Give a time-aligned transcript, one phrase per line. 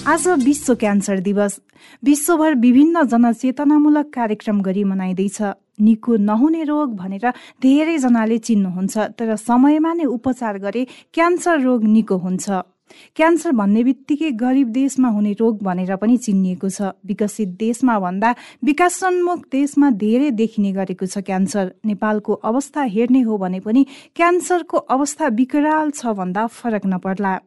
[0.00, 1.58] आज विश्व क्यान्सर दिवस।
[2.02, 5.40] विश्वभर विभिन्न जनचेतनामूलक कार्यक्रम गरी मनाइँदैछ।
[5.80, 7.28] निको नहुने रोग भनेर
[7.62, 12.48] धेरैजनाले चिन्नुहुन्छ तर समयमा नै उपचार गरे क्यान्सर रोग निको हुन्छ।
[13.16, 19.44] क्यान्सर भन्ने बित्तिकै गरिब देशमा हुने रोग भनेर पनि चिनिएको छ। विकसित देशमा भन्दा विकासोन्मुख
[19.52, 25.90] देशमा धेरै देखिने गरेको छ क्यान्सर। नेपालको अवस्था हेर्ने हो भने पनि क्यान्सरको अवस्था विकराल
[25.92, 27.38] छ भन्दा फरक नपर्ला।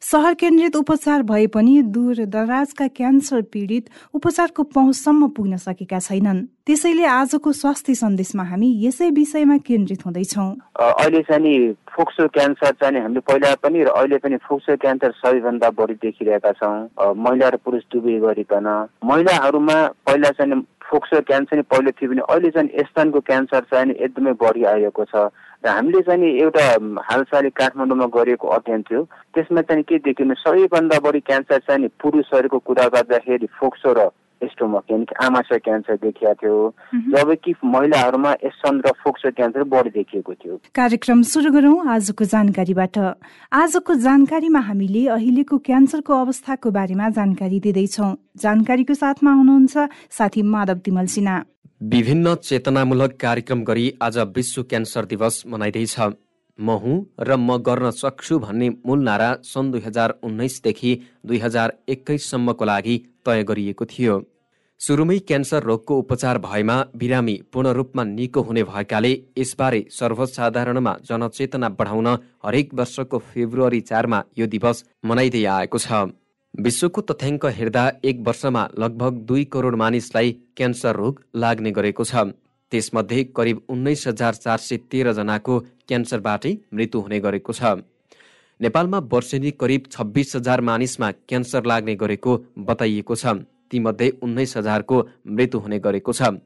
[0.00, 7.04] सहर केन्द्रित उपचार भए पनि दूर दराजका क्यान्सर पीडित उपचारको पहुँचसम्म पुग्न सकेका छैनन्। त्यसैले
[7.04, 13.54] आजको स्वास्थ्य सन्देशमा हामी यसै विषयमा केन्द्रित हुँदैछौँ। अहिले चाहिँ फोक्सो क्यान्सर चाहिँ हामीले पहिला
[13.62, 18.68] पनि र अहिले पनि फोक्सो क्यान्सर सबैभन्दा बढी देखिरहेका छौँ। महिला र पुरुष दुवै गरिकन।
[19.04, 24.62] महिलाहरूमा पहिला चाहिँ फोक्सो क्यान्सर पहिलो थियो भने अहिले चाहिँ स्तनको क्यान्सर चाहिँ एकदमै बढी
[24.72, 25.28] आएको छ।
[25.64, 26.64] र हामीले चाहिँ एउटा
[27.08, 29.02] हालसालै काठमाडौँमा गरिएको अध्ययन थियो।
[29.34, 34.10] त्यसमा चाहिँ के देखियो सबैभन्दा बढी क्यान्सर चाहिँ पुरुषहरूको कुरा गर्दाखेरि फोक्सो र
[34.42, 36.54] एस्टोमक यानि कि आमाशय क्यान्सर देखिएको थियो।
[37.14, 42.98] जबकि महिलाहरूमा एसन र फोक्सो क्यान्सर बढी देखिएको थियो। कार्यक्रम सुरु गरौँ आजको जानकारीबाट।
[43.54, 48.10] आजको जानकारीमा हामीले अहिलेको क्यान्सरको अवस्थाको बारेमा जानकारी दिँदैछौँ।
[48.42, 51.38] जानकारीको साथमा हुनुहुन्छ साथी माधव तिमल सिन्हा।
[51.82, 55.98] विभिन्न चेतनामूलक कार्यक्रम गरी आज विश्व क्यान्सर दिवस मनाइँदैछ।
[56.58, 60.92] म हुँ र म गर्न सक्छु भन्ने मूल नारा सन् दुई हजार उन्नाइसदेखि
[61.26, 62.96] दुई हजार एक्काइससम्मको लागि
[63.26, 64.20] तय गरिएको थियो।
[64.80, 72.08] सुरुमै क्यान्सर रोगको उपचार भएमा बिरामी पूर्ण रूपमा निको हुने भएकाले यसबारे सर्वसाधारणमा जनचेतना बढाउन
[72.46, 76.06] हरेक वर्षको फेब्रुअरी चारमा यो दिवस मनाइँदै आएको छ।
[76.54, 82.24] विश्वको तथ्याङ्क हेर्दा एक वर्षमा लगभग दुई करोड मानिसलाई क्यान्सर रोग लाग्ने गरेको छ।
[82.72, 85.58] त्यसमध्ये करिब उन्नाइस हजार चार सय तेह्रजनाको
[85.88, 87.80] क्यान्सरबाटै मृत्यु हुने गरेको छ।
[88.60, 93.26] नेपालमा वर्षेनी करिब छब्बिस हजार मानिसमा क्यान्सर लाग्ने गरेको बताइएको छ।
[93.70, 94.96] तीमध्ये उन्नाइस हजारको
[95.26, 96.36] मृत्यु हुने गरेको छ।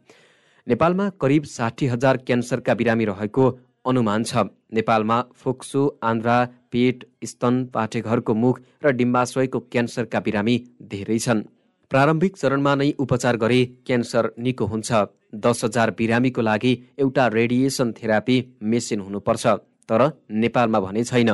[0.66, 3.45] नेपालमा करिब साठी हजार क्यान्सरका बिरामी रहेको
[3.86, 6.36] अनुमान छ। नेपालमा फोक्सो आन्द्रा
[6.72, 11.42] पेट स्तन पाठेघरको मुख र डिम्बाशयको क्यान्सरका बिरामी धेरै छन्।
[11.91, 14.91] प्रारम्भिक चरणमा नै उपचार गरे क्यान्सर निको हुन्छ।
[15.34, 19.47] दस हजार बिरामीको लागि एउटा रेडिएसन थेरापी मेसिन हुनुपर्छ
[19.88, 21.30] तर नेपालमा भने छैन।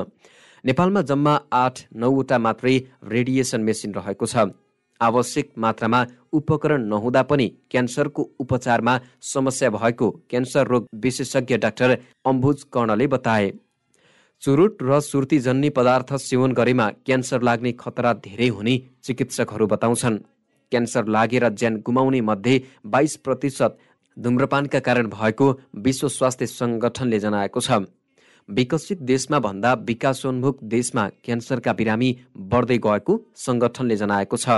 [0.64, 4.36] नेपालमा जम्मा आठ नौवटा मात्रै रेडिएसन मेसिन रहेको छ।
[5.00, 6.00] आवश्यक मात्रामा
[6.32, 13.52] उपकरण नहुँदा पनि क्यान्सरको उपचारमा समस्या भएको क्यान्सर रोग विशेषज्ञ डाक्टर अम्बुज कर्णले बताए।
[14.42, 20.18] चुरुट र सुर्तीजन्य पदार्थ सेवन गरेमा क्यान्सर लाग्ने खतरा धेरै हुने चिकित्सकहरू बताउँछन्।
[20.72, 23.78] क्यान्सर लागेर ज्यान गुमाउने मध्ये बाइस प्रतिशत
[24.16, 27.80] धुम्रपानका कारण भएको विश्व स्वास्थ्य सङ्गठनले जनाएको छ।
[28.48, 32.10] विकसित देशमा भन्दा विकासोन्मुख देशमा क्यान्सरका बिरामी
[32.50, 34.48] बढ्दै गएको सङ्गठनले जनाएको छ।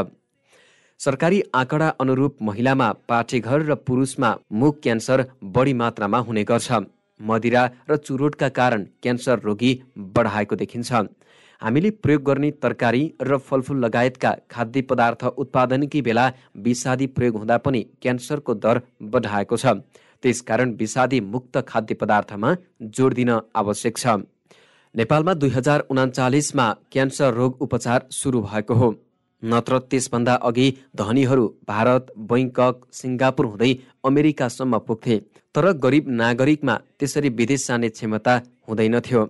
[1.01, 5.25] सरकारी आँकडा अनुरूप महिलामा पाठेघर र पुरुषमा मुख क्यान्सर
[5.55, 6.81] बढी मात्रामा हुने गर्छ।
[7.21, 9.73] मदिरा र चुरोटका कारण क्यान्सर रोगी
[10.15, 10.93] बढाएको देखिन्छ।
[11.63, 17.85] हामीले प्रयोग गर्ने तरकारी र फलफुल लगायतका खाद्य पदार्थ उत्पादनकै बेला विषादी प्रयोग हुँदा पनि
[18.03, 19.67] क्यान्सरको दर बढाएको छ।
[20.23, 24.07] त्यसकारण विषादी मुक्त खाद्य पदार्थमा जोड दिन आवश्यक छ।
[24.95, 28.95] नेपालमा दुई हजार उनाचालिसमा क्यान्सर रोग उपचार सुरु भएको हो।
[29.45, 30.67] नत्र त्यसभन्दा अघि
[30.97, 33.73] धनीहरू भारत बैङ्कक सिङ्गापुर हुँदै
[34.05, 35.17] अमेरिकासम्म पुग्थे
[35.55, 38.35] तर गरिब नागरिकमा त्यसरी विदेश जाने क्षमता
[38.69, 39.23] हुँदैनथ्यो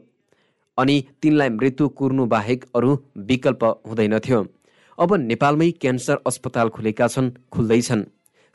[0.78, 4.40] अनि तिनलाई मृत्यु कुर्नु बाहेक अरू विकल्प हुँदैनथ्यो
[4.98, 8.02] अब नेपालमै क्यान्सर अस्पताल खुलेका छन् खुल्दैछन्।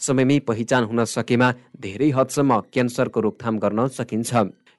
[0.02, 1.48] समयमै पहिचान हुन सकेमा
[1.82, 4.32] धेरै हदसम्म क्यान्सरको रोकथाम गर्न सकिन्छ।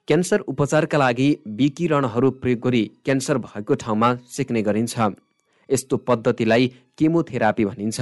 [0.07, 1.27] क्यान्सर उपचारका लागि
[1.57, 4.95] विकिरणहरू प्रयोग गरी क्यान्सर भएको ठाउँमा सिक्ने गरिन्छ।
[5.71, 8.01] यस्तो पद्धतिलाई केमोथेरापी भनिन्छ।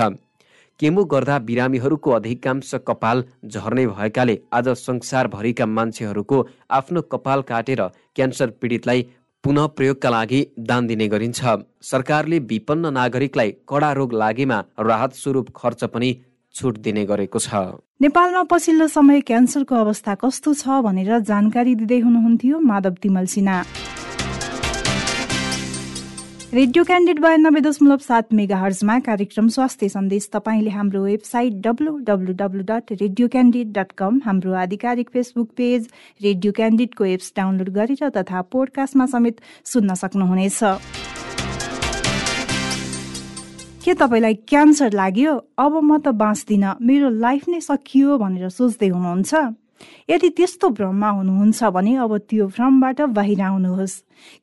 [0.80, 6.38] केमो गर्दा बिरामीहरूको अधिकांश कपाल झर्ने भएकाले आज संसारभरिका मान्छेहरूको
[6.72, 7.82] आफ्नो कपाल काटेर
[8.16, 9.02] क्यान्सर पीडितलाई
[9.44, 10.40] पुनः प्रयोगका लागि
[10.70, 11.42] दान दिने गरिन्छ।
[11.84, 16.16] सरकारले विपन्न नागरिकलाई कडा रोग लागेमा राहत स्वरूप खर्च पनि
[16.56, 17.56] छुट दिने गरेको छ।
[18.02, 23.64] नेपालमा पछिल्लो समय क्यान्सरको अवस्था कस्तो छ भनेर जानकारी दिँदै हुनुहुन्थ्यो माधव तिमल सिन्हा।
[26.54, 32.34] रेडियो क्यान्डिड बयानब्बे दशमलव सात मेगा हर्जमा कार्यक्रम स्वास्थ्य सन्देश तपाईँले हाम्रो website W W
[32.40, 35.88] W dot Radio Candid dot com हाम्रो आधिकारिक फेसबुक पेज
[36.22, 39.42] रेडियो क्यान्डिडको एप्स डाउनलोड गरेर तथा पोडकास्टमा समेत
[39.74, 40.60] सुन्न सक्नुहुनेछ।
[43.86, 45.38] के तपाईँलाई क्यान्सर लाग्यो?
[45.60, 49.34] अब म त बाँच्दिनँ। मेरो लाइफ नै सकियो भनेर सोच्दै हुनुहुन्छ।
[50.10, 53.96] यदि त्यस्तो भ्रममा हुनुहुन्छ भने अब त्यो भ्रमबाट बाहिर आउनुहोस्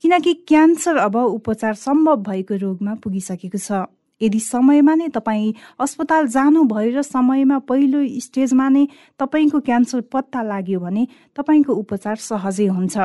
[0.02, 3.84] किनकि क्यान्सर अब उपचार सम्भव भएको रोगमा पुगिसकेको छ।
[4.20, 8.84] यदि समयमा नै तपाईँ अस्पताल जानुभयो र समयमा पहिलो स्टेजमा नै
[9.20, 11.02] तपाईँको क्यान्सर पत्ता लाग्यो भने
[11.36, 12.96] तपाईँको उपचार सहजै हुन्छ।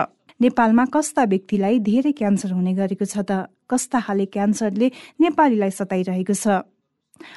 [0.42, 3.51] नेपालमा कस्ता व्यक्तिलाई धेरै क्यान्सर हुने गरेको छ त?
[3.69, 4.88] कस्ता खाले क्यान्सरले
[5.19, 6.63] नेपालीलाई सताइरहेको छ?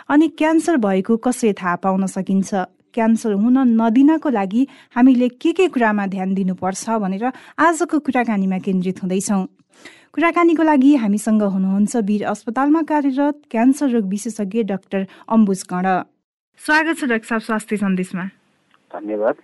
[0.08, 2.50] अनि क्यान्सर भएको कसरी थाहा पाउन सकिन्छ?
[2.94, 7.24] क्यान्सर हुन नदिनको लागि हामीले के के कुरामा ध्यान दिनुपर्छ भनेर
[7.58, 9.46] आजको कुराकानीमा केन्द्रित हुँदैछौँ।
[10.14, 15.88] कुराकानीको लागि हामीसँग हुनुहुन्छ वीर अस्पतालमा कार्यरत क्यान्सर रोग विशेषज्ञ डाक्टर अम्बुज कर्ण
[16.60, 18.24] स्वागत छ डाक्टर साहब स्वास्थ्य सन्देशमा।
[18.90, 19.34] धन्यवाद।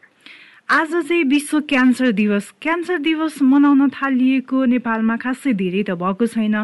[0.70, 6.54] आज चाहिँ विश्व क्यान्सर दिवस। क्यान्सर दिवस मनाउन थालिएको नेपालमा खासै धेरै त भएको छैन।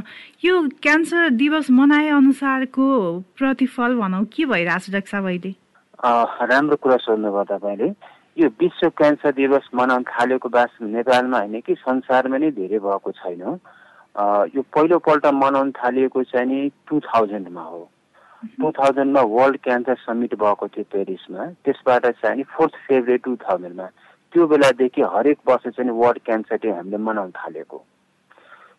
[0.46, 2.86] यो क्यान्सर दिवस मनाए अनुसारको
[3.34, 5.54] प्रतिफल भनौँ के भइरहेछ डाक्टर साहब अहिले?
[6.00, 7.88] राम्रो कुरा सोध्नुभयो तपाईँले।
[8.36, 13.42] यो विश्व क्यान्सर दिवस मनाउन थालेको बास नेपालमा होइन कि संसारमा नै धेरै भएको छैन।
[14.54, 16.58] यो पहिलोपल्ट मनाउन थालिएको चाहिँ नि
[16.88, 17.82] टु थाउजन्डमा हो।
[18.60, 23.86] टु थाउजन्डमा वर्ल्ड क्यान्सर समिट भएको थियो पेरिसमा। त्यसबाट चाहिँ नि फोर्थ फेब्रुअरी टु थाउजन्डमा।
[24.32, 27.78] त्यो बेलादेखि हरेक वर्ष चाहिँ वर्ल्ड क्यान्सर डे हामीले मनाउन थालेको।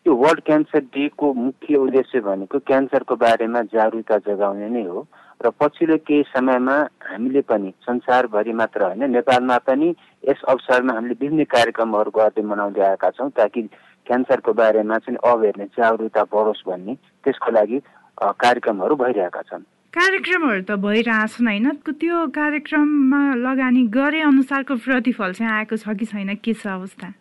[0.08, 5.00] यो वर्ल्ड क्यान्सर डेको मुख्य उद्देश्य भनेको क्यान्सरको बारेमा जागरुकता जगाउने नै हो।
[5.44, 9.88] र पछिल्लो केही समयमा हामीले पनि संसारभरि मात्र होइन नेपालमा पनि
[10.28, 13.62] यस अवसरमा हामीले विभिन्न कार्यक्रमहरू गर्दै मनाउँदै आएका छौँ ताकि
[14.08, 16.94] क्यान्सरको बारेमा चाहिँ अवेरनेस जागरुकता बढोस् भन्ने
[17.24, 17.78] त्यसको लागि
[18.42, 25.76] कार्यक्रमहरू भइरहेका छन्। कार्यक्रमहरू त भइरहेछन् होइन। त्यो कार्यक्रममा लगानी गरे अनुसारको प्रतिफल चाहिँ आएको
[25.76, 26.34] छ कि छैन?
[26.40, 27.12] के छ अवस्था?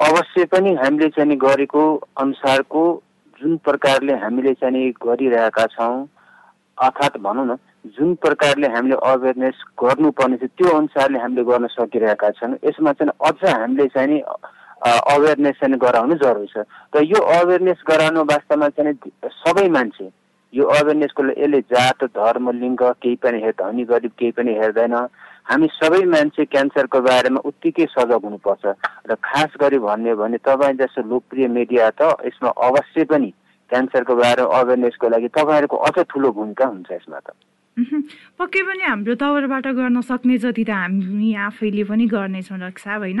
[0.00, 1.82] अवश्य पनि हामीले चाहिँ गरेको
[2.18, 2.82] अनुसारको
[3.40, 5.96] जुन प्रकारले हामीले चाहिँ गरिरहेका छौँ
[6.78, 7.56] अर्थात् भनौँ न
[7.96, 13.38] जुन प्रकारले हामीले अवेरनेस गर्नुपर्ने थियो त्यो अनुसारले हामीले गर्न सकिरहेका छन्। यसमा चाहिँ अझ
[13.44, 14.20] हामीले चाहिँ
[15.14, 16.64] अवेरनेस चाहिँ गराउनु जरुरी छ।
[16.96, 18.94] र यो अवेरनेस गराउनु वास्तवमा चाहिँ
[19.44, 20.08] सबै मान्छे
[20.52, 24.96] यो अवेरनेसको यसले जात धर्म लिङ्ग केही पनि हेर धनी गरिब केही पनि हेर्दैन।
[25.44, 28.64] हामी सबै मान्छे क्यान्सरको बारेमा उत्तिकै सजग हुनुपर्छ।
[29.08, 33.30] र खास गरी भन्ने भने तपाईँ जस्तो लोकप्रिय मिडिया त यसमा अवश्य पनि
[33.70, 37.30] क्यान्सरको बारेमा अवेरनेसको लागि तपाईँहरूको अझ ठुलो भूमिका हुन्छ यसमा त।
[38.36, 43.20] पक्कै पनि हाम्रो तवरबाट गर्न सक्ने जति त हामी आफैले पनि गर्नेछौँ साहब होइन?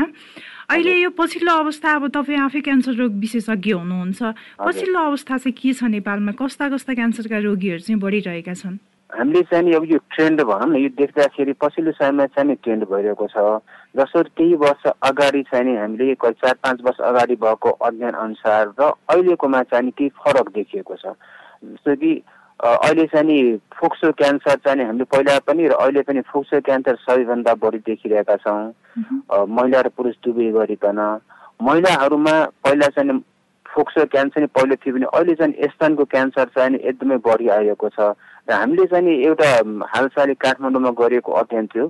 [0.68, 4.20] अहिले यो पछिल्लो अवस्था अब तपाईँ आफै क्यान्सर रोग विशेषज्ञ हुनुहुन्छ।
[4.60, 6.32] पछिल्लो अवस्था चाहिँ के छ नेपालमा?
[6.36, 8.76] कस्ता कस्ता क्यान्सरका रोगीहरू चाहिँ बढिरहेका छन्?
[9.10, 13.36] हामीले चाहिँ अब यो ट्रेन्ड भनौँ न यो देख्दाखेरि पछिल्लो समयमा चाहिँ ट्रेन्ड भइरहेको छ।
[13.96, 18.92] जसो केही वर्ष अगाडि चाहिँ नि हामीले चार पाँच वर्ष अगाडि भएको अध्ययन अनुसार र
[19.10, 21.14] अहिलेकोमा चाहिँ केही फरक देखिएको छ।
[21.64, 22.12] जस्तो कि
[22.60, 23.38] अहिले चाहिँ नि
[23.72, 28.72] फोक्सो क्यान्सर चाहिँ हामीले पहिला पनि र अहिले पनि फोक्सो क्यान्सर सबैभन्दा बढी देखिरहेका छौँ।
[29.48, 31.00] महिला र पुरुष दुवै गरिकन।
[31.62, 33.18] महिलाहरूमा पहिला चाहिँ
[33.66, 38.14] फोक्सो क्यान्सर पहिलो थियो भने अहिले चाहिँ स्तनको क्यान्सर चाहिँ एकदमै बढी आएको छ।
[38.52, 39.48] हामीले चाहिँ एउटा
[39.86, 41.86] हालसाली काठमाडौँमा गरिएको अध्ययन थियो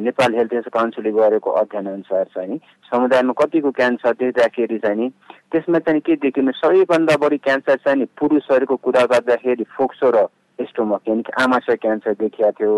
[0.00, 2.58] नेपाल हेल्थ काउन्सिलले गरेको अध्ययन अनुसार चाहिँ
[2.92, 5.08] समुदायमा कतिको क्यान्सर देख्दाखेरि चाहिँ नि
[5.52, 10.26] त्यसमा चाहिँ के देखिनु सबैभन्दा बढी क्यान्सर चाहिँ नि पुरुषहरूको कुरा गर्दाखेरि फोक्सो र
[10.60, 12.74] स्टोमक यानि कि आमाशय क्यान्सर देखिएको थियो।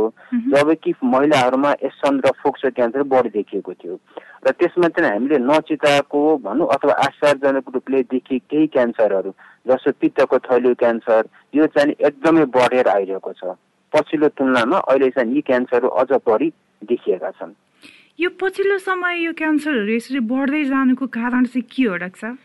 [0.53, 3.95] जबकि महिलाहरूमा एसन र फोक्सो क्यान्सर बढी देखिएको थियो।
[4.47, 9.31] र त्यसमा चाहिँ हामीले नचिताएको भनौँ अथवा आश्चर्यजनक रूपले देखिए केही क्यान्सरहरू
[9.67, 13.57] जस्तो पित्तको थैलो क्यान्सर यो चाहिँ एकदमै बढेर आइरहेको छ।
[13.93, 16.49] पछिल्लो तुलनामा अहिले चाहिँ यी क्यान्सरहरू अझ बढी
[16.83, 17.53] देखिएका छन्।
[18.19, 22.37] यो पछिल्लो समय यो क्यान्सरहरू यसरी बढ्दै जानुको कारण चाहिँ के हो डाक्टर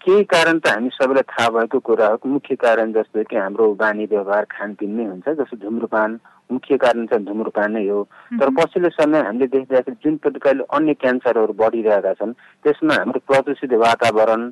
[0.00, 4.04] केही कारण त हामी सबैलाई थाहा भएको कुरा हो। मुख्य कारण जस्तो कि हाम्रो बानी
[4.08, 6.18] व्यवहार खानपिन नै हुन्छ जस्तो धुम्रपान
[6.50, 8.02] मुख्य कारण चाहिँ धुम्रपान नै हो।
[8.40, 12.32] तर पछिल्लो समय हामीले देखिरहेको जुन प्रकारले अन्य क्यान्सरहरू बढिरहेका छन्
[12.64, 14.50] त्यसमा हाम्रो प्रदूषित वातावरण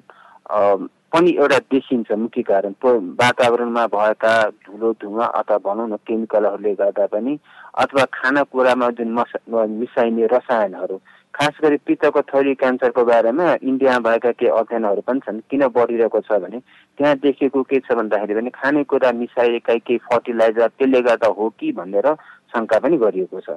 [1.12, 2.72] पनि एउटा देखिन्छ मुख्य कारण।
[3.16, 4.34] वातावरणमा भएका
[4.68, 7.38] धुलो धुवा अथवा भनौँ न केमिकलहरूले गर्दा पनि
[7.82, 11.00] अथवा खानेकुरामा जुन मसा मिसाइने रसायनहरू
[11.38, 16.38] खास गरी पित्तको थैली क्यान्सरको बारेमा इन्डियामा भएका केही अध्ययनहरू पनि छन्। किन बढिरहेको छ
[16.42, 16.58] भने
[16.98, 22.06] त्यहाँ देखेको के छ भन्दाखेरि पनि खानेकुरा मिसाइएका केही फर्टिलाइजर त्यसले गर्दा हो कि भनेर
[22.50, 23.48] शङ्का पनि गरिएको छ।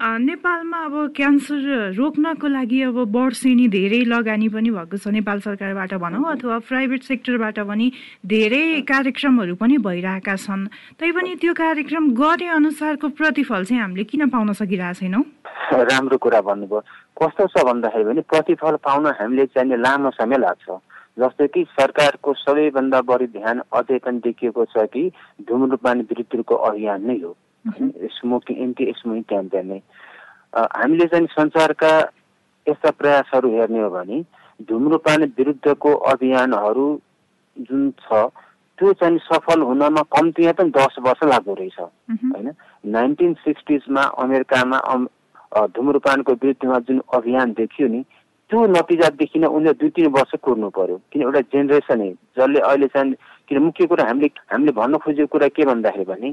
[0.00, 6.24] नेपालमा अब क्यान्सर रोक्नको लागि अब वर्षेनी धेरै लगानी पनि भएको छ। नेपाल सरकारबाट भनौँ
[6.24, 7.92] अथवा प्राइभेट सेक्टरबाट पनि
[8.24, 10.66] धेरै कार्यक्रमहरू पनि भइरहेका छन्।
[10.96, 15.24] तैपनि त्यो कार्यक्रम गरे अनुसारको प्रतिफल चाहिँ हामीले किन पाउन सकिरहेको छैनौँ?
[15.68, 16.80] राम्रो कुरा भन्नुभयो।
[17.20, 20.80] कस्तो छ भन्दाखेरि पनि प्रतिफल पाउन हामीले चाहिने लामो समय लाग्छ।
[21.20, 25.12] जस्तै कि सरकारको सबैभन्दा बढी ध्यान अझै पनि देखिएको छ कि
[25.44, 29.80] धुम्रपान विरुद्धको अभियान नै हो। स्मोकिङ एन्टी स्मोकिङ क्याम्पेन नै।
[30.50, 31.92] हामीले चाहिँ संसारका
[32.66, 34.20] यस्ता प्रयासहरू हेर्ने हो भने
[34.68, 36.86] धुम्रपान विरुद्धको अभियानहरू
[37.56, 38.28] जुन छ
[38.78, 42.48] त्यो चाहिँ सफल हुनमा कम्तीमा पनि दस वर्ष लाग्दो रहेछ। होइन?
[42.86, 44.78] नाइन्टिन सिक्सटिजमा अमेरिकामा
[45.76, 48.00] धुम्रपानको विरुद्धमा जुन अभियान देखियो नि
[48.50, 53.14] त्यो नतिजा देखिन उनीहरू दुई तिन वर्ष कुर्नु पर्यो। किन एउटा जेनेरेसनै जसले अहिले चाहिँ
[53.48, 56.30] किन मुख्य कुरा हामीले हामीले भन्न खोजेको कुरा के भन्दाखेरि भने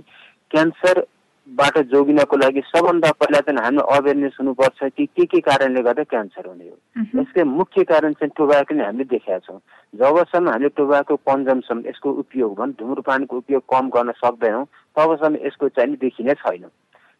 [1.47, 6.47] क्यान्सरबाट जोगिनको लागि सबभन्दा पहिला चाहिँ हामी अवेरनेस हुनुपर्छ कि के के कारणले गर्दा क्यान्सर
[6.47, 6.75] हुने हो।
[7.19, 9.59] यसको मुख्य कारण चाहिँ टोबाको नै हामीले देखाएका छौँ।
[9.95, 14.65] जबसम्म हामीले टोबाको कन्जम्सन यसको उपयोग भन् धुम्रपानको उपयोग कम गर्न सक्दैनौँ
[14.97, 16.67] तबसम्म यसको चाहिँ देखिने छैन।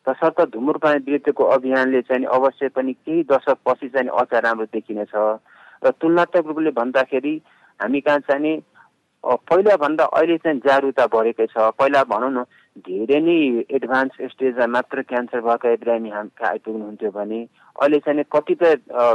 [0.07, 6.47] तसर्थ धुम्रपान विरुद्धको अभियानले चाहिँ अवश्य पनि केही दशकपछि चाहिँ अचार राम्रो देखिनेछ र तुलनात्मक
[6.47, 7.35] रूपले भन्दाखेरि
[7.79, 8.59] हामी कहाँ चाहिँ
[9.23, 12.43] पहिलाभन्दा अहिले चाहिँ जागरुकता बढेकै छ। पहिला भनौँ न
[12.85, 13.37] धेरै नै
[13.73, 17.39] एडभान्स स्टेजमा मात्र क्यान्सर भएका बिरामी हामी कहाँ आइपुग्नुहुन्थ्यो भने
[17.75, 18.73] अहिले चाहिँ कतिपय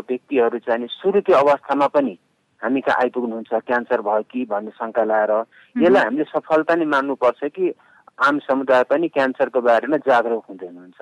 [0.08, 2.16] व्यक्तिहरू चाहिँ सुरुको अवस्थामा पनि
[2.62, 5.32] हामी कहाँ आइपुग्नुहुन्छ क्यान्सर भयो कि भन्ने शङ्का लाएर।
[5.76, 7.72] यसलाई हामीले सफलता नै मान्नुपर्छ कि
[8.22, 11.00] आम समुदाय पनि क्यान्सरको बारेमा जागरुक हुँदै हुनुहुन्छ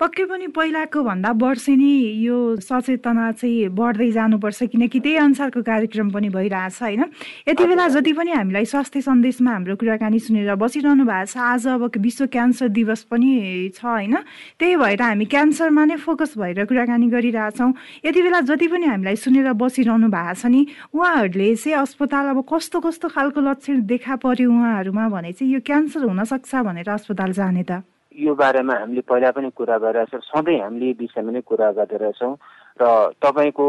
[0.00, 6.28] पक्कै पनि पहिलाको भन्दा वर्षेनी यो सचेतना चाहिँ बढ्दै जानुपर्छ किनकि त्यही अनुसारको कार्यक्रम पनि
[6.34, 7.02] भइरहेछ होइन?
[7.48, 11.90] यति बेला जति पनि हामीलाई स्वास्थ्य सन्देशमा हाम्रो कुराकानी सुनेर बसिरहनु भएको छ आज अब
[11.94, 13.30] विश्व क्यान्सर दिवस पनि
[13.70, 14.16] छ होइन?
[14.58, 17.72] त्यही भएर हामी क्यान्सरमा नै फोकस भएर कुराकानी गरिरहेछौँ।
[18.04, 22.80] यति बेला जति पनि हामीलाई सुनेर बसिरहनु भएको छ नि उहाँहरूले चाहिँ अस्पताल अब कस्तो
[22.82, 27.86] कस्तो खालको लक्षण देखा पर्यो उहाँहरूमा भने चाहिँ यो क्यान्सर हुनसक्छ भनेर अस्पताल जाने त।
[28.14, 32.34] यो बारेमा हामीले पहिला पनि कुरा गरिरहेछौँ सधैँ हामीले विषयमा नै कुरा गर्दै रहेछौँ
[32.80, 32.84] र
[33.22, 33.66] तपाईँको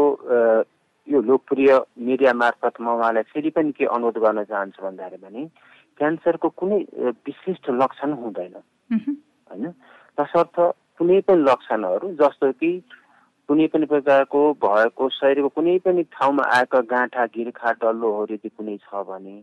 [1.06, 5.42] यो लोकप्रिय मिडिया मार्फत म उहाँलाई फेरि पनि के अनुरोध गर्न चाहन्छु भन्दाखेरि भने
[5.98, 6.78] क्यान्सरको कुनै
[7.26, 8.54] विशिष्ट लक्षण हुँदैन।
[9.50, 9.64] होइन?
[10.18, 10.56] तसर्थ
[10.98, 12.70] कुनै पनि लक्षणहरू जस्तो कि
[13.48, 19.06] कुनै पनि प्रकारको भएको शरीरको कुनै पनि ठाउँमा आएका गाँठा गिर्खा डल्लोहरू यदि कुनै छ
[19.06, 19.36] भने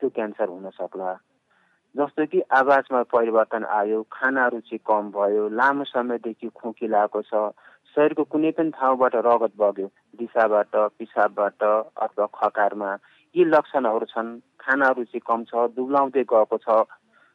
[0.00, 1.12] त्यो क्यान्सर हुन सक्ला।
[1.94, 7.50] जस्तो कि आवाजमा परिवर्तन आयो खाना रुचि कम भयो लामो समयदेखि खोकी लागेको छ
[7.96, 9.86] शरीरको कुनै पनि ठाउँबाट रगत बग्यो
[10.18, 11.62] दिशाबाट पिसाबबाट
[11.98, 12.90] अथवा खकारमा
[13.34, 14.28] यी लक्षणहरू छन्।
[14.60, 16.78] खाना रुचि कम छ दुब्लाउँदै गएको छ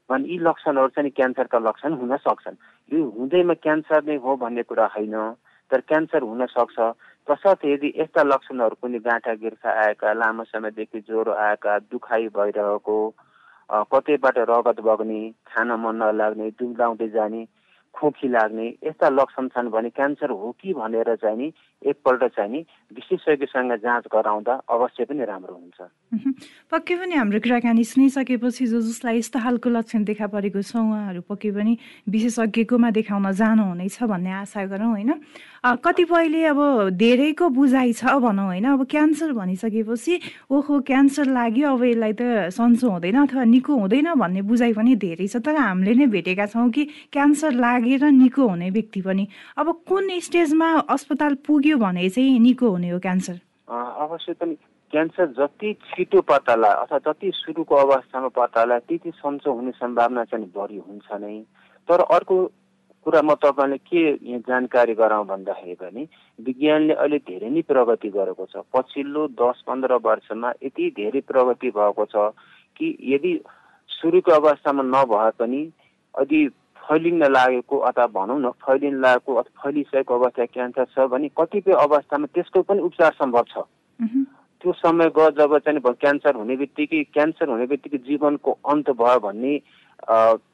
[0.09, 2.55] भने यी लक्षणहरू चाहिँ क्यान्सरका लक्षण हुन सक्छन्।
[2.91, 5.15] यो हुँदैमा क्यान्सर नै हो भन्ने कुरा होइन
[5.71, 6.79] तर क्यान्सर हुन सक्छ।
[7.27, 12.97] तसर्थ यदि यस्ता लक्षणहरू कुनै गाँठा गिर्खा आएका लामो समयदेखि ज्वरो आएका दुखाइ भइरहेको
[13.69, 17.41] कतैबाट रगत बग्ने खान मन नलाग्ने दुब्लाउँदै जाने
[17.95, 21.47] खोकी लाग्ने यस्ता लक्षण छन् भने क्यान्सर हो कि भनेर चाहिँ नि
[21.81, 22.59] एकपल्ट चाहिँ नि
[22.91, 25.79] विशेषज्ञसँग जाँच गराउँदा अवश्य पनि राम्रो हुन्छ।
[26.71, 31.51] पक्कै पनि हाम्रो कुराकानी सुनिसकेपछि जो जसलाई यस्तो खालको लक्षण देखा परेको छ उहाँहरू पक्कै
[31.55, 31.77] पनि
[32.09, 35.11] विशेषज्ञकोमा देखाउन जानुहुनेछ भन्ने आशा गरौँ होइन?
[35.65, 36.59] कतिपयले अब
[36.93, 38.65] धेरैको बुझाइ छ भनौँ होइन?
[38.75, 40.13] अब क्यान्सर भनिसकेपछि
[40.51, 45.27] ओहो क्यान्सर लाग्यो अब यसलाई त सन्चो हुँदैन अथवा निको हुँदैन भन्ने बुझाइ पनि धेरै
[45.27, 46.83] छ। तर हामीले नै भेटेका छौँ कि
[47.13, 47.51] क्यान्सर
[47.85, 49.27] लागेर निको हुने व्यक्ति पनि
[49.57, 53.37] अब कुन स्टेजमा अस्पताल पुग्यो भने चाहिँ निको हुने हो क्यान्सर?
[53.69, 54.57] अवश्य पनि।
[54.91, 60.51] क्यान्सर जति छिटो पत्ता अथवा जति सुरुको अवस्थामा पत्ता लाग त्यति सन्चो हुने सम्भावना चाहिँ
[60.55, 61.39] बढी हुन्छ नै।
[61.89, 62.35] तर अर्को
[63.05, 66.07] कुरा म तपाईँलाई के जानकारी गराउँ भन्दाखेरि पनि
[66.39, 72.05] विज्ञानले अहिले धेरै नै प्रगति गरेको छ। पछिल्लो दस पन्ध्र वर्षमा यति धेरै प्रगति भएको
[72.05, 72.33] छ
[72.77, 73.33] कि यदि
[73.89, 75.61] सुरुको अवस्थामा नभए पनि
[76.13, 76.41] यदि
[76.85, 82.27] फैलिन लागेको अथवा भनौँ न फैलिन लागेको अथवा फैलिसकेको अवस्था क्यान्सर छ भने कतिपय अवस्थामा
[82.33, 83.65] त्यसको पनि उपचार सम्भव छ।
[84.61, 89.53] त्यो समय गयो जब चाहिँ क्यान्सर हुने बित्तिकै क्यान्सर हुने बित्तिकै जीवनको अन्त भयो भन्ने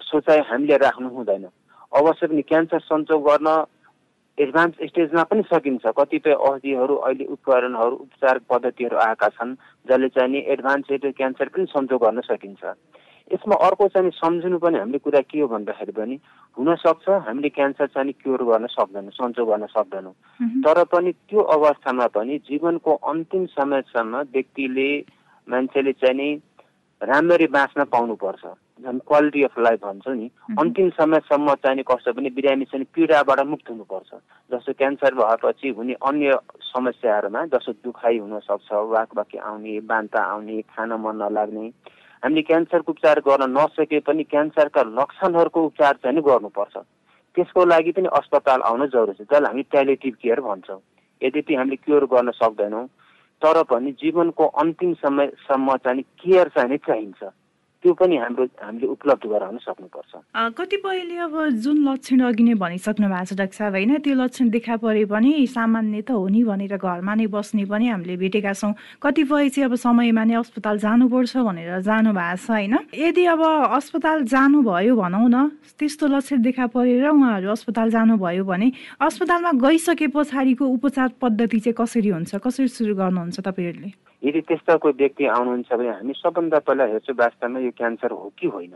[0.03, 1.45] सोचाइ हामीले राख्नु हुँदैन।
[1.91, 3.47] अवश्य पनि क्यान्सर सन्चो गर्न
[4.37, 10.39] एडभान्स स्टेजमा पनि सकिन्छ। कतिपय औषधिहरू अहिले उपकरणहरू उपचार पद्धतिहरू आएका छन् जसले चाहिँ नि
[10.47, 12.63] एडभान्स स्टेज क्यान्सर पनि सन्चो गर्न सकिन्छ।
[13.33, 16.15] यसमा अर्को चाहिँ सम्झिनु पनि हामीले कुरा के हो भन्दाखेरि पनि
[16.57, 20.13] हुनसक्छ हामीले क्यान्सर चाहिँ क्योर गर्न सक्दैनौँ सन्चो गर्न सक्दैनौँ।
[20.63, 24.89] तर पनि त्यो अवस्थामा पनि जीवनको अन्तिम समयसम्म व्यक्तिले
[25.47, 26.29] मान्छेले चाहिँ नि
[27.01, 28.45] राम्ररी बाँच्न पाउनुपर्छ।
[28.81, 33.69] झन् क्वालिटी अफ लाइफ भन्छौँ नि अन्तिम समयसम्म चाहिने कस्तो पनि बिरामी चाहिँ पीडाबाट मुक्त
[33.69, 34.09] हुनुपर्छ।
[34.51, 36.37] जस्तो क्यान्सर भएपछि हुने अन्य
[36.73, 41.65] समस्याहरूमा जस्तो दुखाइ हुनसक्छ वाक वाक्य आउने बान्ता आउने खान मन नलाग्ने
[42.23, 46.77] हामीले क्यान्सरको उपचार गर्न नसके पनि क्यान्सरका लक्षणहरूको उपचार चाहिँ नि गर्नुपर्छ।
[47.35, 50.79] त्यसको लागि पनि अस्पताल आउन जरुरी छ जसलाई हामी प्यालेटिभ केयर भन्छौँ।
[51.21, 52.85] यद्यपि हामीले क्योर गर्न सक्दैनौँ
[53.41, 57.23] तर पनि जीवनको अन्तिम समयसम्म चाहिँ केयर चाहिँ चाहिन्छ।
[57.81, 60.11] त्यो पनि हाम्रो हामीले उपलब्ध गराउन सक्नुपर्छ।
[60.53, 61.33] कतिपयले अब
[61.65, 63.97] जुन लक्षण अघि नै भनिसक्नु भएको छ डाक्टर साहब होइन?
[64.05, 68.15] त्यो लक्षण देखा परे पनि सामान्य त हो नि भनेर घरमा नै बस्ने पनि हामीले
[68.21, 72.75] भेटेका छौँ। कतिपय चाहिँ अब समयमा नै अस्पताल जानुपर्छ भनेर जानु भएको छ होइन?
[72.93, 73.41] यदि अब
[73.73, 75.37] अस्पताल जानुभयो भनौँ न
[75.73, 78.71] त्यस्तो लक्षण देखा परेर उहाँहरू अस्पताल जानुभयो भने
[79.01, 82.35] अस्पतालमा गइसके पछाडिको उपचार पद्धति चाहिँ कसरी हुन्छ?
[82.45, 84.10] कसरी सुरु गर्नुहुन्छ तपाईँहरूले?
[84.23, 88.47] यदि त्यस्ता कोही व्यक्ति आउनुहुन्छ भने हामी सबभन्दा पहिला हेर्छौँ वास्तवमा यो क्यान्सर हो कि
[88.47, 88.73] होइन?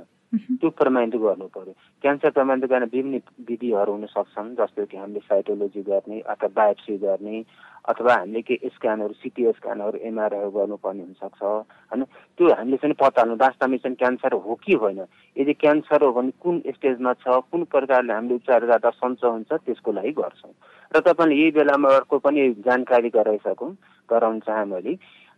[0.58, 5.82] त्यो प्रमाणित गर्नु पर्यो। क्यान्सर प्रमाणित गर्न विभिन्न विधिहरू हुन सक्छन् जस्तो कि हामीले साइटोलोजी
[5.86, 7.44] गर्ने अथवा बायोप्सी गर्ने
[7.86, 12.04] अथवा हामीले के स्क्यानहरू सिटी स्क्यानहरू एमआरआईहरू गर्नुपर्ने हुनसक्छ होइन?
[12.38, 15.06] त्यो हामीले चाहिँ पत्ता हाल्नु वास्तवमा चाहिँ क्यान्सर हो कि होइन?
[15.38, 19.92] यदि क्यान्सर हो भने कुन स्टेजमा छ कुन प्रकारले हामीले उपचार गर्दा सन्चो हुन्छ त्यसको
[19.92, 20.54] लागि गर्छौँ।
[20.92, 23.72] र तपाईँले यही बेलामा अर्को पनि जानकारी गराइसकौँ
[24.10, 24.94] गराउन चाहे मैले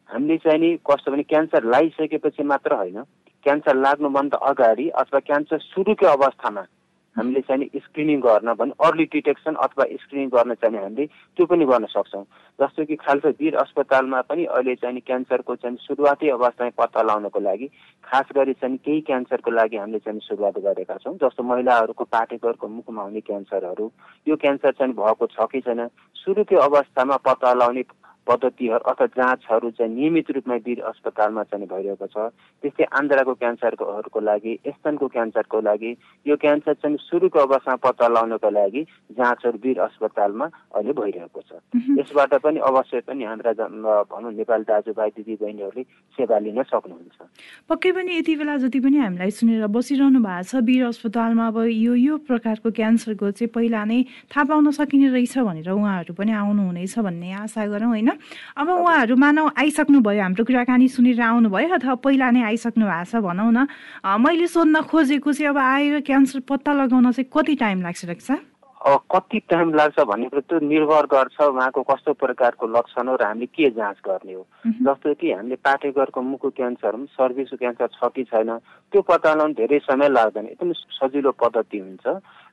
[0.09, 3.03] हामीले चाहिँ नि कस्तो भने क्यान्सर लगाइसकेपछि मात्र होइन।
[3.45, 6.65] क्यान्सर लाग्नुभन्दा अगाडि अथवा क्यान्सर सुरुकै अवस्थामा
[7.15, 11.05] हामीले चाहिँ स्क्रिनिङ गर्न भने अर्ली डिटेक्सन अथवा स्क्रिनिङ गर्न चाहिँ हामीले
[11.37, 12.23] त्यो पनि गर्न सक्छौँ।
[12.59, 17.67] जस्तो कि खालसा वीर अस्पतालमा पनि अहिले चाहिँ क्यान्सरको चाहिँ सुरुवाती अवस्थामा पत्ता लगाउनको लागि
[18.03, 23.01] खास गरी चाहिँ केही क्यान्सरको लागि हामीले चाहिँ सुरुवात गरेका छौँ। जस्तो महिलाहरूको पाटेकरको मुखमा
[23.01, 23.91] हुने क्यान्सरहरू
[24.27, 27.83] यो क्यान्सर चाहिँ भएको छ कि छैन सुरुकै अवस्थामा पत्ता लगाउने
[28.27, 32.17] पद्धतिहरू अथवा जाँचहरू चाहिँ नियमित रूपमा वीर अस्पतालमा चाहिँ भइरहेको छ।
[32.63, 35.91] त्यस्तै आन्द्राको क्यान्सरकोहरूको लागि स्तनको क्यान्सरको लागि
[36.27, 38.81] यो क्यान्सर चाहिँ सुरुको अवस्थामा पत्ता लगाउनको लागि
[39.15, 41.51] जाँचहरू वीर अस्पतालमा अहिले भइरहेको छ।
[41.99, 43.51] यसबाट पनि अवश्य पनि हाम्रा
[44.11, 45.83] भनौँ नेपाल दाजुभाइ दिदीबहिनीहरूले
[46.17, 47.17] सेवा लिन सक्नुहुन्छ।
[47.69, 51.93] पक्कै पनि यति बेला जति पनि हामीलाई सुनेर बसिरहनु भएको छ वीर अस्पतालमा अब यो
[51.95, 57.31] यो प्रकारको क्यान्सरको चाहिँ पहिला नै थाहा पाउन सकिने रहेछ भनेर उहाँहरू पनि आउनुहुनेछ भन्ने
[57.45, 58.09] आशा गरौँ होइन?
[58.57, 63.23] अब उहाँहरू मानव आइसक्नु भयो हाम्रो कुराकानी सुनेर आउनुभयो अथवा पहिला नै आइसक्नु भएको छ
[63.23, 63.67] भनौँ न।
[64.19, 68.37] मैले सोध्न खोजेको चाहिँ अब आएर क्यान्सर पत्ता लगाउन चाहिँ कति टाइम लाग्छ रक्षा
[68.87, 73.45] कति टाइम लाग्छ भन्ने कुरो त्यो निर्भर गर्छ उहाँको कस्तो प्रकारको लक्षण हो र हामीले
[73.51, 78.49] के जाँच गर्ने हो। जस्तो कि हामीले पाठेघरको मुखको क्यान्सर सर्भिसको क्यान्सर छ कि छैन
[78.93, 80.71] त्यो पत्ता लगाउनु धेरै समय लाग्दैन एकदम
[81.03, 82.05] सजिलो पद्धति हुन्छ।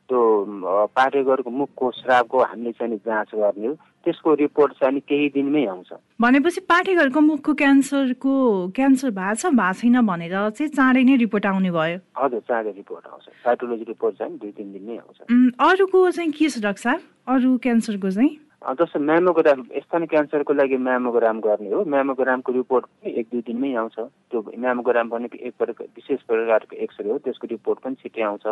[0.08, 5.92] त्यो पाठेघरको मुखको श्रावको हामीले चाहिँ जाँच गर्ने हो। त्यसको रिपोर्ट चाहिँ केही दिनमै आउँछ।
[6.20, 8.34] भनेपछि पाठेघरको मुखको क्यान्सरको
[8.76, 13.06] क्यान्सर भएको छ भएको छैन भनेर चाहिँ चाँडै नै रिपोर्ट आउने भयो। हजुर चाँडै रिपोर्ट
[13.06, 15.18] आउँछ। साइटोलोजी रिपोर्ट चाहिँ दुई तिन दिनमै आउँछ।
[15.56, 17.00] अरूको चाहिँ के छ डाक्टर
[17.32, 18.32] अरू क्यान्सरको चाहिँ?
[18.64, 23.96] जस्तो म्यामोग्राम स्तन क्यान्सरको लागि म्यामोग्राम गर्ने हो। म्यामोग्रामको रिपोर्ट पनि एक दुई दिनमै आउँछ।
[24.32, 28.46] त्यो म्यामोग्राम भनेको एक प्रकार विशेष प्रकारको एक्सरे हो। त्यसको रिपोर्ट पनि छिट्टै आउँछ।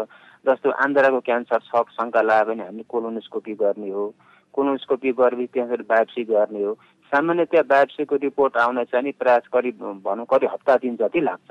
[0.45, 4.05] जस्तो आन्द्राको क्यान्सर छ शङ्का लाग्यो भने हामीले कोलोनोस्कोपी गर्ने हो।
[4.53, 6.73] कोलोनोस्कोपी गरेपछि त्यहाँबाट बायोप्सी गर्ने हो।
[7.13, 11.51] सामान्यतया बायोप्सीको रिपोर्ट आउन चाहिँ नि प्रयास करिब भनौँ करिब हप्ता दिन जति लाग्छ।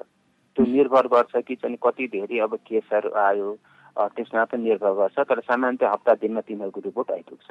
[0.56, 3.50] त्यो निर्भर गर्छ कि चाहिँ कति धेरै अब केसहरू आयो।
[3.98, 7.50] त्यसमा पनि निर्भर गर्छ। तर सामान्यतया हप्ता दिनमा तिनीहरूको रिपोर्ट आइपुग्छ।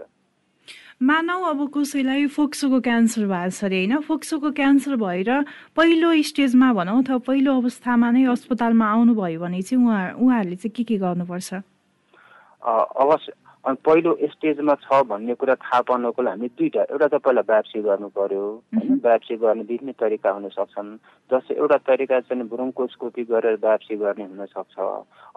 [1.02, 4.00] मानव अब कसैलाई फोक्सोको क्यान्सर भएको छ अरे होइन?
[4.04, 5.30] फोक्सोको क्यान्सर भएर
[5.76, 10.82] पहिलो स्टेजमा भनौँ अथवा पहिलो अवस्थामा नै अस्पतालमा आउनुभयो भने चाहिँ उहाँ उहाँहरूले चाहिँ के
[10.84, 11.50] के गर्नुपर्छ?
[12.62, 13.32] अवश्य
[13.64, 17.80] अनि पहिलो स्टेजमा छ भन्ने कुरा थाहा पाउनको लागि हामी दुईवटा एउटा त पहिला बायोप्सी
[17.84, 18.44] गर्नु पर्यो
[18.76, 18.98] होइन?
[19.04, 20.96] बायोप्सी गर्ने विभिन्न तरिका हुन सक्छन्
[21.30, 24.76] जस्तो एउटा तरिका चाहिँ ब्रोङ्कोस्कोपी गरेर बायोप्सी गर्ने हुनसक्छ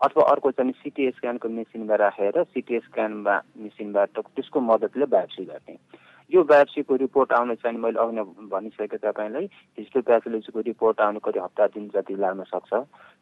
[0.07, 5.75] अथवा अर्को चाहिँ सिटी स्क्यानको मेसिनमा राखेर सिटी स्क्यानमा मेसिनबाट त्यसको मद्दतले बायोप्सी गर्ने।
[6.31, 9.45] यो बायोप्सीको रिपोर्ट आउन चाहिँ मैले अघि भनिसकेँ तपाईँलाई
[9.79, 12.73] हिस्टोप्याथोलोजीको रिपोर्ट आउनु कति हप्ता दिन जति लाग्न सक्छ।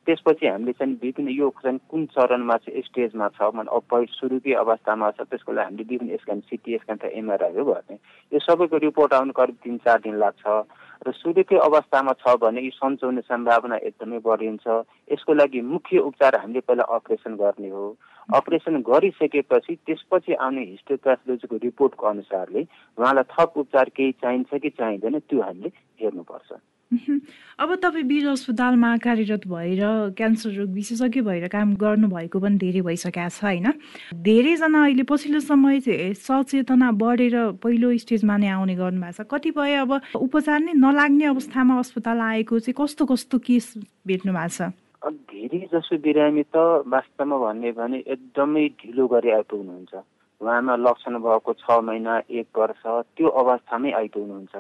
[0.07, 5.27] त्यसपछि हामीले चाहिँ विभिन्न यो चाहिँ कुन चरणमा चाहिँ स्टेजमा छ भने सुरुकै अवस्थामा छ
[5.29, 7.97] त्यसको लागि हामीले विभिन्न स्क्यान सिटी स्क्यान त एमआरआईहरू गर्ने
[8.31, 10.45] यो सबैको रिपोर्ट आउनु करिब तिन चार दिन लाग्छ।
[11.01, 14.65] र सुरुकै अवस्थामा छ भने यो सन्चो सम्भावना एकदमै बढिन्छ।
[15.11, 17.85] यसको लागि मुख्य उपचार हामीले पहिला अपरेसन गर्ने हो।
[18.37, 22.61] अपरेसन गरिसकेपछि त्यसपछि आउने हिस्टोप्याथोलोजीको रिपोर्टको अनुसारले
[22.97, 25.69] उहाँलाई थप उपचार केही चाहिन्छ कि चाहिँदैन त्यो हामीले
[26.01, 26.49] हेर्नुपर्छ।
[26.91, 33.29] अब तपाईँ वीर अस्पतालमा कार्यरत भएर क्यान्सर रोग विशेषज्ञ भएर काम गर्नुभएको पनि धेरै भइसकेको
[33.31, 33.67] छ होइन?
[34.11, 35.79] धेरैजना अहिले पछिल्लो समय
[36.19, 42.19] सचेतना बढेर पहिलो स्टेजमा नै आउने गर्नुभएको छ। कतिपय अब उपचार नै नलाग्ने अवस्थामा अस्पताल
[42.27, 43.73] आएको चाहिँ कस्तो कस्तो केस
[44.03, 44.75] भेट्नु भएको छ?
[45.31, 49.93] धेरै जसो बिरामी त वास्तवमा भन्ने भने एकदमै ढिलो गरी आइपुग्नुहुन्छ
[50.41, 52.83] उहाँमा लक्षण भएको छ महिना एक वर्ष
[53.15, 54.55] त्यो अवस्थामै आइपुग्नुहुन्छ।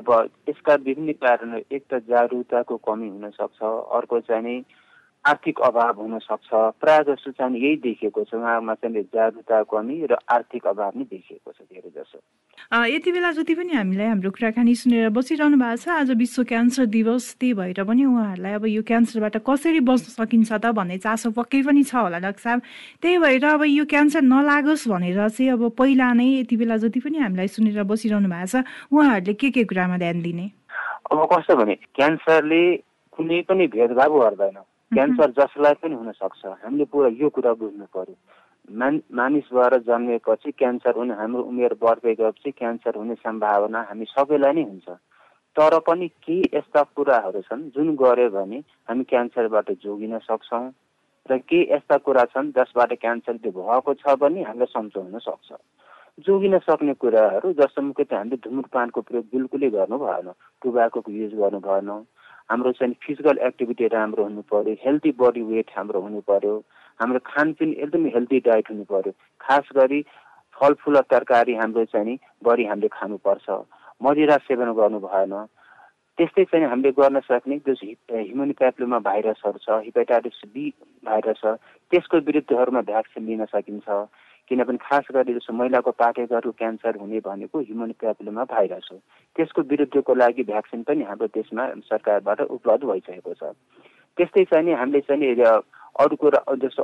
[0.00, 0.10] अब
[0.48, 3.62] यसका विभिन्न कारणहरू एक त जागरुकताको कमी हुनसक्छ
[3.94, 4.54] अर्को चाहिँ नि
[5.24, 6.48] आर्थिक अभाव हुन सक्छ
[6.80, 11.52] प्रायः जसो चाहिँ यही देखिएको छ उहाँमा चाहिँ जागरुकता कमी र आर्थिक अभाव नै देखिएको
[11.52, 12.18] छ धेरै जसो।
[12.88, 17.36] यति बेला जति पनि हामीलाई हाम्रो कुराकानी सुनेर बसिरहनु भएको छ आज विश्व क्यान्सर दिवस
[17.40, 21.82] त्यही भएर पनि उहाँहरूलाई अब यो क्यान्सरबाट कसरी बच्न सकिन्छ त भन्ने चासो पक्कै पनि
[21.84, 22.60] छ होला डाक्टर साहब।
[23.02, 27.18] त्यही भएर अब यो क्यान्सर नलागोस् भनेर चाहिँ अब पहिला नै यति बेला जति पनि
[27.18, 30.46] हामीलाई सुनेर बसिरहनु भएको छ उहाँहरूले के के कुरामा ध्यान दिने?
[31.12, 32.64] अब कस्तो भने क्यान्सरले
[33.12, 34.58] कुनै पनि भेदभाव गर्दैन।
[34.92, 38.14] क्यान्सर जसलाई पनि हुनसक्छ। हामीले पुरा यो कुरा बुझ्नु पर्यो।
[38.74, 44.52] मान मानिस भएर जन्मेपछि क्यान्सर हुने हाम्रो उमेर बढ्दै गएपछि क्यान्सर हुने सम्भावना हामी सबैलाई
[44.52, 44.88] नै हुन्छ।
[45.56, 50.66] तर पनि केही यस्ता कुराहरू छन् जुन गऱ्यो भने हामी क्यान्सरबाट जोगिन सक्छौँ?
[51.30, 55.52] र केही यस्ता कुरा छन् जसबाट क्यान्सर त्यो भएको छ भने हामीलाई हुन सक्छ।
[56.26, 60.28] जोगिन सक्ने कुराहरू जस्तो मुख्यतः हामीले धुम्रपानको प्रयोग बिल्कुलै गर्नु भएन
[60.62, 61.90] टुबाको युज गर्नु भएन
[62.50, 66.54] हाम्रो चाहिँ फिजिकल एक्टिभिटी राम्रो हुनु पर्यो हेल्दी बडी वेट हाम्रो हुनु पर्यो
[67.00, 70.00] हाम्रो खानपिन एकदमै हेल्दी डाइट हुनु पर्यो। खास गरी
[70.56, 73.46] फलफुल तरकारी हाम्रो चाहिँ बढी हामीले खानुपर्छ।
[74.02, 75.34] मदिरा सेवन गर्नु भएन।
[76.18, 80.64] त्यस्तै चाहिँ हामीले गर्न सक्ने जो ह्युमन प्याप्लोमा भाइरसहरू छ हिपेटाइटिस बी
[81.06, 81.54] भाइरस छ
[81.92, 83.88] त्यसको विरुद्धहरूमा भ्याक्सिन लिन सकिन्छ।
[84.50, 88.96] किनभने खास गरी जस्तो महिलाको पाठेघरको क्यान्सर हुने भनेको ह्युमन प्यापिलोमा भाइरस हो।
[89.36, 93.54] त्यसको विरुद्धको लागि भ्याक्सिन पनि हाम्रो देशमा सरकारबाट उपलब्ध भइसकेको छ।
[94.18, 95.62] त्यस्तै चाहिँ नि हामीले चाहिँ
[96.00, 96.82] अरू कुरा जस्तो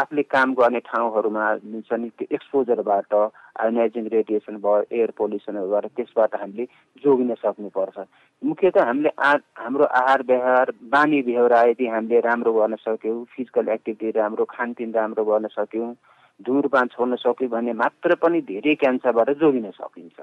[0.00, 1.44] आफूले काम गर्ने ठाउँहरूमा
[1.88, 6.64] चाहिँ एक्सपोजरबाट आयोनाइजिङ रेडिएसन भयो एयर पोल्युसनहरूबाट त्यसबाट हामीले
[7.04, 7.98] जोगिन सक्नुपर्छ।
[8.42, 14.18] मुख्यतः हामीले आ हाम्रो आहार व्यवहार बानी बेहोरा यदि हामीले राम्रो गर्न सक्यौँ फिजिकल एक्टिभिटी
[14.20, 15.92] राम्रो खानपिन राम्रो गर्न सक्यौँ
[16.40, 20.20] धुम्रपान छोड्न सक्यो भने मात्र पनि धेरै क्यान्सरबाट जोगिन सकिन्छ।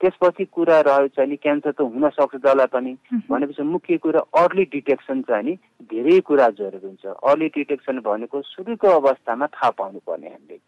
[0.00, 2.92] त्यसपछि कुरा रह्यो चाहिँ नि क्यान्सर त हुन सक्छ जसलाई पनि।
[3.30, 5.54] भनेपछि मुख्य कुरा अर्ली डिटेक्सन चाहिँ नि
[5.90, 10.58] धेरै कुरा जरुरी हुन्छ। अर्ली डिटेक्सन भनेको सुरुको अवस्थामा थाहा पाउनु पर्ने हामीले।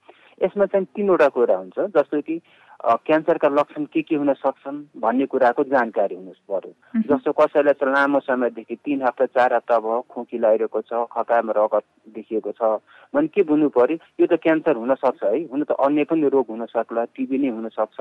[0.45, 2.41] यसमा चाहिँ तिनवटा कुरा हुन्छ जस्तो कि
[2.81, 8.21] क्यान्सरका लक्षण के के हुन सक्छन् भन्ने कुराको जानकारी हुनु पर्यो जस्तो कसैलाई चाहिँ लामो
[8.25, 11.85] समयदेखि तिन हप्ता चार हप्ता भयो खोकी लगाइरहेको छ खकामा रगत
[12.17, 12.81] देखिएको छ
[13.15, 13.97] भने के बुझ्नु पर्यो?
[14.21, 17.49] यो त क्यान्सर हुन सक्छ है। हुन त अन्य पनि रोग हुन सक्ला टिबी नै
[17.53, 18.01] हुन सक्छ।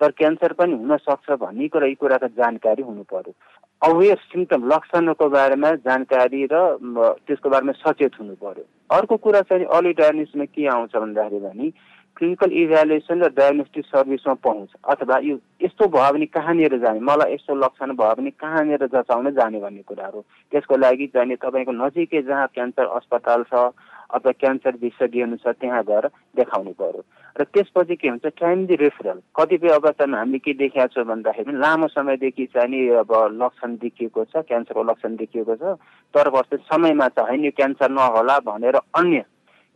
[0.00, 3.32] तर क्यान्सर पनि हुन सक्छ भन्ने कुरा यी कुराको जानकारी हुनु पर्यो।
[3.82, 6.54] अवेर सिम्टम लक्षणको बारेमा जानकारी र
[7.24, 11.70] त्यसको बारेमा सचेत हुनु पर्यो। अर्को कुरा चाहिँ डायग्नोसिसमा के आउँछ भन्दाखेरि भने
[12.18, 17.00] क्लिनिकल इभ्यालुएसन र डायग्नोस्टिक सर्भिसमा पहुँच। अथवा यो यस्तो भयो भने कहाँनिर जाने?
[17.00, 20.20] मलाई यस्तो लक्षण भयो भने कहाँनिर जचाउन जाने भन्ने कुराहरू।
[20.52, 23.70] त्यसको लागि जाने तपाईँको नजिकै जहाँ क्यान्सर अस्पताल छ
[24.10, 27.02] अथवा क्यान्सर विशेषज्ञ छ त्यहाँ गएर देखाउनु पर्यो।
[27.38, 28.26] र त्यसपछि के हुन्छ?
[28.34, 33.76] टाइमली रेफरल कतिपय अवस्थामा हामीले के देखाएको छौँ भन्दाखेरि लामो समयदेखि चाहिँ नि अब लक्षण
[33.78, 35.78] देखिएको छ क्यान्सरको लक्षण देखिएको छ।
[36.14, 39.22] तर कस्तो समयमा चाहिँ होइन क्यान्सर नहोला भनेर अन्य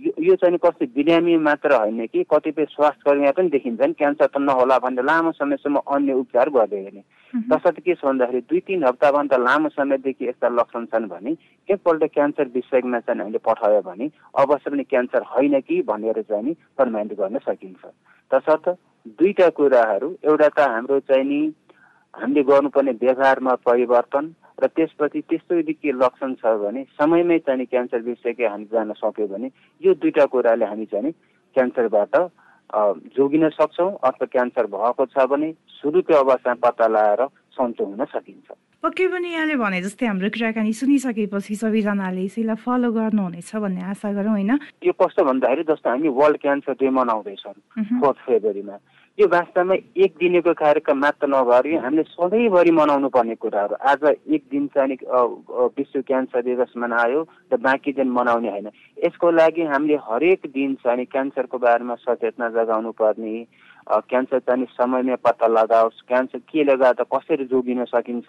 [0.01, 4.79] यो चाहिँ कस्तो बिरामी मात्र होइन कि कतिपय स्वास्थ्य कर्मी पनि देखिन्छन् क्यान्सर त नहोला
[4.79, 7.03] भनेर लामो समयसम्म अन्य उपचार गर्दै हिँड्ने
[7.51, 11.37] तसर्थ के छ भन्दाखेरि दुई तिन हप्ताभन्दा लामो समयदेखि यस्ता लक्षण छन् भने
[11.69, 16.57] एकपल्ट क्यान्सर विषयमा चाहिँ हामीले पठायो भने अवश्य पनि क्यान्सर होइन कि भनेर चाहिँ नि
[16.77, 17.83] प्रमाणित गर्न सकिन्छ।
[18.31, 18.69] तसर्थ
[19.19, 21.41] दुईटा कुराहरू एउटा त हाम्रो चाहिँ नि
[22.15, 24.25] हामीले गर्नुपर्ने व्यवहारमा परिवर्तन
[24.63, 29.27] र त्यसपछि त्यस्तो यदि के लक्षण छ भने समयमै चाहिँ क्यान्सर विषयकै हामी जान सक्यो
[29.33, 29.49] भने
[29.83, 31.13] यो दुईवटा कुराले हामी चाहिँ
[31.57, 32.15] क्यान्सरबाट
[33.17, 35.49] जोगिन सक्छौँ अथवा क्यान्सर भएको छ भने
[35.81, 37.23] सुरुकै अवस्थामा पत्ता लगाएर
[37.53, 38.49] सन्चो हुन सकिन्छ।
[38.83, 44.33] पक्कै पनि यहाँले भने जस्तै हाम्रो कुराकानी सुनिसकेपछि सबैजनाले यसैलाई फलो गर्नुहुनेछ भन्ने आशा गरौँ
[44.33, 44.53] होइन?
[44.85, 47.55] यो कस्तो भन्दाखेरि जस्तो हामी वर्ल्ड क्यान्सर डे मनाउँदैछौँ
[48.01, 48.77] फोर्थ फेब्रुअरीमा।
[49.19, 54.43] यो वास्तवमा एक दिनको कार्यक्रम मात्र नभएर यो हामीले सधैँभरि मनाउनु पर्ने कुराहरू। आज एक
[54.49, 54.97] दिन चाहिँ
[55.77, 57.21] विश्व क्यान्सर दिवस मनायो
[57.53, 58.69] र बाँकी दिन मनाउने होइन।
[59.05, 63.37] यसको लागि हामीले हरेक दिन चाहिँ क्यान्सरको बारेमा सचेतना जगाउनु पर्ने
[64.09, 68.29] क्यान्सर चाहिँ समयमै पत्ता लगाओस् क्यान्सर के गर्दा कसरी जोगिन सकिन्छ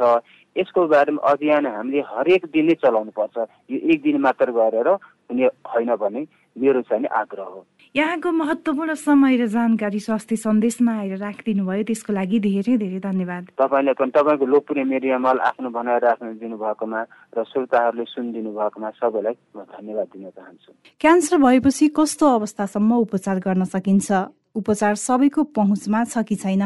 [0.55, 3.37] यसको बारेमा अभियान हामीले हरेक दिन चलाउनु पर्छ।
[3.71, 9.37] यो एक दिन मात्र गरेर हुने होइन भने मेरो चाहिँ आग्रह हो। यहाँको महत्त्वपूर्ण समय
[9.37, 14.45] र जानकारी स्वास्थ्य सन्देशमा आएर राखिदिनु भयो त्यसको लागि धेरै धेरै धन्यवाद। तपाईँले पनि तपाईँको
[14.49, 17.01] लोकप्रिय मिडियामा आफ्नो भनाइ राख्नु दिनुभएकोमा
[17.37, 23.63] र श्रोताहरूले सुनिदिनु भएकोमा सबैलाई म धन्यवाद दिन चाहन्छु। क्यान्सर भएपछि कस्तो अवस्थासम्म उपचार गर्न
[23.69, 24.09] सकिन्छ?
[24.57, 26.63] उपचार सबैको पहुँचमा छ कि छैन?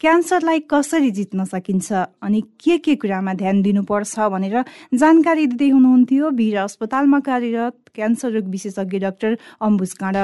[0.00, 1.92] क्यान्सरलाई कसरी जित्न सकिन्छ?
[2.24, 4.56] अनि के के कुरामा ध्यान दिनुपर्छ भनेर
[4.96, 10.16] जानकारी दिँदै हुनुहुन्थ्यो। वीर अस्पतालमा कार्यरत क्यान्सर रोग विशेषज्ञ डाक्टर अम्बुज काँड।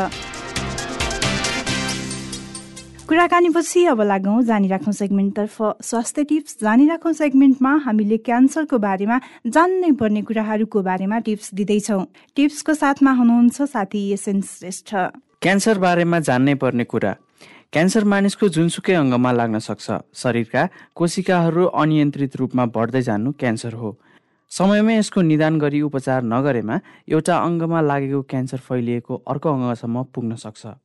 [3.08, 9.16] कुराकानीपछि अब लागौँ जानिराखौँ सेगमेन्टतर्फ स्वास्थ्य टिप्स। जानिराखौँ सेगमेन्टमा हामीले क्यान्सरको बारेमा
[9.48, 12.04] जान्नै पर्ने कुराहरूको बारेमा टिप्स दिँदैछौँ।
[12.36, 14.88] टिप्सको साथमा हुनुहुन्छ साथी एसएन श्रेष्ठ।
[15.40, 17.12] क्यान्सर बारेमा जान्नै पर्ने कुरा।
[17.72, 23.96] क्यान्सर मानिसको जुनसुकै अङ्गमा लाग्न सक्छ। शरीरका कोशिकाहरू अनियन्त्रित रूपमा बढ्दै जानु क्यान्सर हो।
[24.52, 26.76] समयमै यसको निदान गरी उपचार नगरेमा
[27.08, 30.76] एउटा अङ्गमा लागेको क्यान्सर फैलिएको अर्को अङ्गसम्म पुग्न सक्छ।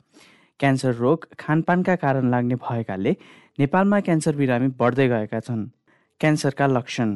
[0.60, 3.16] क्यान्सर रोग खानपानका कारण लाग्ने भएकाले
[3.60, 5.64] नेपालमा क्यान्सर बिरामी बढ्दै गएका छन्।
[6.22, 7.10] क्यान्सरका लक्षण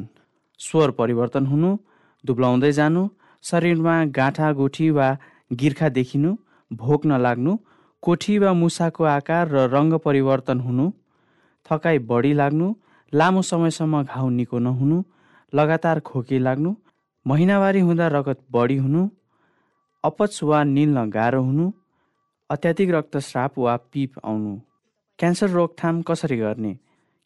[0.60, 1.70] स्वर परिवर्तन हुनु
[2.24, 3.02] दुब्लाउँदै जानु
[3.44, 5.08] शरीरमा गाँठा गोठी वा
[5.60, 6.34] गिर्खा देखिनु
[6.70, 7.56] भोक नलाग्नु
[8.02, 10.90] कोठी वा मुसाको आकार र रङ्ग परिवर्तन हुनु
[11.66, 12.74] थकाइ बढी लाग्नु
[13.12, 14.98] लामो समयसम्म घाउ निको नहुनु
[15.52, 16.74] लगातार खोकी लाग्नु
[17.26, 19.08] महिनावारी हुँदा रगत बढी हुनु
[20.04, 21.70] अपच वा निल्न गाह्रो हुनु
[22.50, 24.54] अत्याधिक रक्तस्राप वा पिप आउनु।
[25.18, 26.72] क्यान्सर रोकथाम कसरी गर्ने?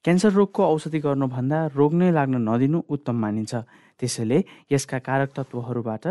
[0.05, 3.55] क्यान्सर रोगको औषधि गर्नुभन्दा रोग नै लाग्न नदिनु उत्तम मानिन्छ।
[4.01, 4.39] त्यसैले
[4.73, 6.05] यसका कारक तत्त्वहरूबाट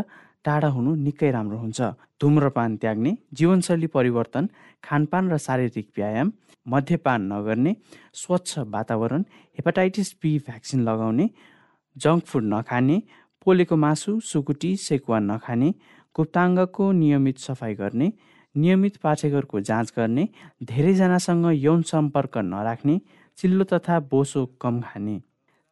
[0.46, 1.80] टाढा हुनु निकै राम्रो हुन्छ।
[2.22, 4.44] धुम्रपान त्याग्ने जीवनशैली परिवर्तन
[4.84, 6.32] खानपान र शारीरिक व्यायाम
[6.66, 7.76] मध्यपान नगर्ने
[8.16, 9.22] स्वच्छ वातावरण
[9.58, 11.30] हेपाटाइटिस बी भ्याक्सिन लगाउने
[11.96, 12.98] जङ्क फुड नखाने
[13.44, 15.70] पोलेको मासु सुकुटी सेकुवा नखाने
[16.16, 18.08] गुप्ताङ्गको नियमित सफाइ गर्ने
[18.56, 20.28] नियमित पाठेघरको जाँच गर्ने
[20.64, 23.00] धेरैजनासँग यौन सम्पर्क नराख्ने
[23.38, 25.20] चिल्लो तथा बोसो कम खाने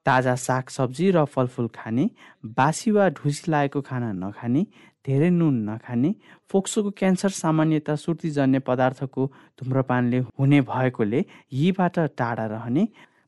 [0.05, 2.09] ताजा साग सब्जी र फलफुल खाने
[2.57, 4.65] बासी वा ढुसी लागेको खाना नखाने
[5.05, 6.13] धेरै नुन नखाने
[6.51, 9.25] फोक्सोको क्यान्सर सामान्यतः सुर्तीजन्य पदार्थको
[9.59, 12.87] धुम्रपानले हुने भएकोले यीबाट टाढा रहने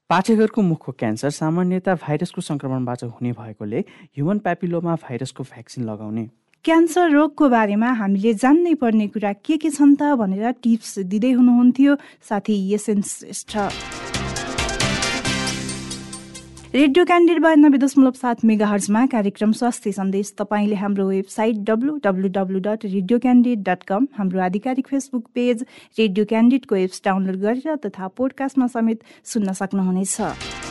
[0.10, 6.30] पाठेघरको मुखको क्यान्सर सामान्यतः भाइरसको सङ्क्रमणबाट हुने भएकोले ह्युमन प्यापिलोमा भाइरसको भ्याक्सिन लगाउने।
[6.66, 11.96] क्यान्सर रोगको बारेमा हामीले जान्नै पर्ने कुरा के के छन् त भनेर टिप्स दिँदै हुनुहुन्थ्यो।
[12.22, 13.58] साथी एसएन श्रेष्ठ।
[16.76, 22.30] रेडियो क्यान्डिड बयानब्बे दशमलव सात मेगा हर्जमा कार्यक्रम स्वास्थ्य सन्देश तपाईँले हाम्रो website W W
[22.38, 25.66] W dot Radio Candid dot com हाम्रो आधिकारिक फेसबुक पेज
[25.98, 29.00] रेडियो क्यान्डिडको एप्स डाउनलोड गरेर तथा पोडकास्टमा समेत
[29.34, 30.71] सुन्न सक्नुहुनेछ।